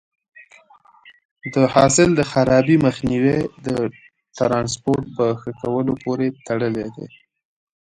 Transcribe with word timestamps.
د 1.53 1.55
حاصل 1.73 2.09
د 2.15 2.21
خرابي 2.31 2.77
مخنیوی 2.85 3.39
د 3.67 3.67
ټرانسپورټ 4.37 5.05
په 5.17 5.25
ښه 5.41 5.51
کولو 5.61 5.93
پورې 6.03 6.27
تړلی 6.47 6.85
دی. 6.95 7.07